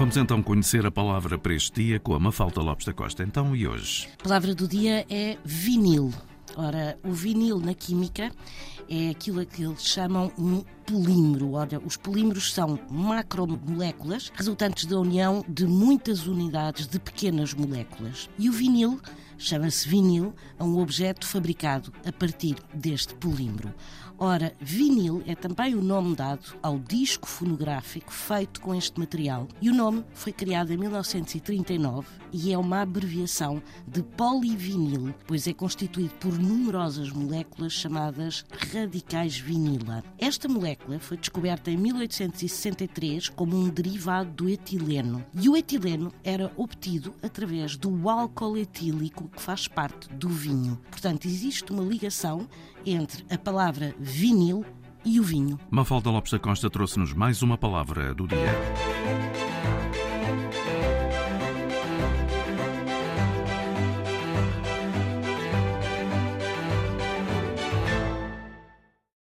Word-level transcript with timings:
Vamos 0.00 0.16
então 0.16 0.42
conhecer 0.42 0.86
a 0.86 0.90
palavra 0.90 1.36
para 1.36 1.52
este 1.52 1.84
dia 1.84 2.00
com 2.00 2.14
a 2.14 2.18
Mafalda 2.18 2.62
Lopes 2.62 2.86
da 2.86 2.92
Costa. 2.94 3.22
Então, 3.22 3.54
e 3.54 3.68
hoje? 3.68 4.08
A 4.18 4.22
palavra 4.22 4.54
do 4.54 4.66
dia 4.66 5.04
é 5.10 5.36
vinil. 5.44 6.10
Ora, 6.56 6.98
o 7.04 7.12
vinil 7.12 7.60
na 7.60 7.74
química 7.74 8.32
é 8.88 9.10
aquilo 9.10 9.44
que 9.44 9.62
eles 9.62 9.84
chamam 9.84 10.32
um 10.38 10.64
polímero. 10.90 11.52
Ora, 11.52 11.80
os 11.84 11.96
polímeros 11.96 12.52
são 12.52 12.78
macromoléculas 12.90 14.32
resultantes 14.34 14.86
da 14.86 14.98
união 14.98 15.44
de 15.48 15.64
muitas 15.64 16.26
unidades 16.26 16.88
de 16.88 16.98
pequenas 16.98 17.54
moléculas. 17.54 18.28
E 18.36 18.48
o 18.48 18.52
vinil 18.52 19.00
chama-se 19.38 19.88
vinil 19.88 20.34
a 20.58 20.64
um 20.64 20.78
objeto 20.78 21.26
fabricado 21.26 21.92
a 22.04 22.12
partir 22.12 22.56
deste 22.74 23.14
polímero. 23.14 23.72
Ora, 24.22 24.52
vinil 24.60 25.22
é 25.26 25.34
também 25.34 25.74
o 25.74 25.80
nome 25.80 26.14
dado 26.14 26.54
ao 26.62 26.78
disco 26.78 27.26
fonográfico 27.26 28.12
feito 28.12 28.60
com 28.60 28.74
este 28.74 29.00
material 29.00 29.48
e 29.62 29.70
o 29.70 29.74
nome 29.74 30.04
foi 30.12 30.30
criado 30.30 30.74
em 30.74 30.76
1939 30.76 32.06
e 32.30 32.52
é 32.52 32.58
uma 32.58 32.82
abreviação 32.82 33.62
de 33.88 34.02
polivinil, 34.02 35.14
pois 35.26 35.46
é 35.46 35.54
constituído 35.54 36.12
por 36.16 36.38
numerosas 36.38 37.10
moléculas 37.10 37.72
chamadas 37.72 38.44
radicais 38.70 39.38
vinila. 39.38 40.04
Esta 40.18 40.46
molécula 40.48 40.79
foi 40.98 41.16
descoberta 41.16 41.70
em 41.70 41.76
1863 41.76 43.28
como 43.28 43.56
um 43.56 43.68
derivado 43.68 44.30
do 44.30 44.48
etileno 44.48 45.24
e 45.34 45.48
o 45.48 45.56
etileno 45.56 46.12
era 46.24 46.52
obtido 46.56 47.14
através 47.22 47.76
do 47.76 48.08
álcool 48.08 48.56
etílico 48.56 49.28
que 49.28 49.40
faz 49.40 49.68
parte 49.68 50.08
do 50.14 50.28
vinho. 50.28 50.80
Portanto, 50.90 51.26
existe 51.26 51.72
uma 51.72 51.82
ligação 51.82 52.48
entre 52.84 53.24
a 53.30 53.38
palavra 53.38 53.94
vinil 53.98 54.64
e 55.04 55.18
o 55.18 55.22
vinho. 55.22 55.58
Mafalda 55.70 56.10
Lopes 56.10 56.32
da 56.32 56.38
Costa 56.38 56.68
trouxe-nos 56.68 57.12
mais 57.12 57.42
uma 57.42 57.56
palavra 57.56 58.14
do 58.14 58.26
dia. 58.26 58.38